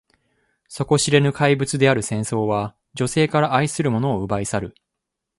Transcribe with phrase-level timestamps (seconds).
[0.67, 4.75] 底知れぬ怪物である戦争は、女性から愛する者を奪い去る。